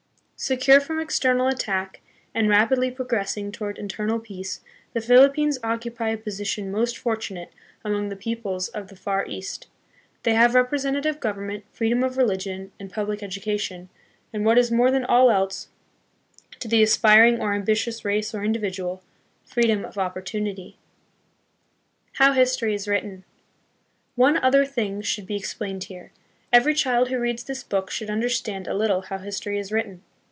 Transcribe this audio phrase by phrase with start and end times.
[0.43, 1.99] Secure.from external attack
[2.33, 4.61] and rapidly progressing toward internal peace,
[4.93, 7.49] the Philippines occupy a position most for tunate
[7.85, 9.67] among the peoples of the Far East.
[10.23, 13.89] They have representative government, freedom of religion, and pub lic education,
[14.33, 15.67] and, what is more than all else
[16.59, 19.03] to the aspir ing or ambitious race or individual,
[19.45, 20.75] freedom of opportunity.
[22.15, 22.95] A SUBJECT FOR HISTORICAL STUDY.
[22.95, 23.23] 15 How History is Written.
[24.35, 26.11] One other thing should be explained here.
[26.51, 30.01] Every child who reads this book should understand a little how history is written.